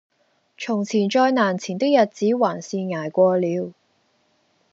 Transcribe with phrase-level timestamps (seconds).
[0.57, 3.71] 從前再難纏的日子還是捱過了